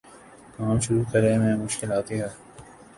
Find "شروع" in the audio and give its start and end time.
0.79-1.03